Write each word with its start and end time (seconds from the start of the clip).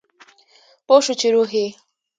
پوه 0.87 0.99
شو 1.05 1.13
چې 1.19 1.27
روح 1.35 1.49
یې 1.59 1.67